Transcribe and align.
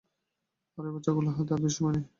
আর 0.77 0.83
ওই 0.85 0.91
বাচ্চাগুলোর 0.95 1.33
হাতে 1.37 1.51
আর 1.53 1.61
বেশি 1.63 1.75
সময় 1.77 1.93
নেই। 1.95 2.05